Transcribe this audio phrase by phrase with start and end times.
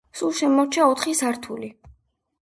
[0.19, 1.69] სულ შემორჩა ოთხი სართული.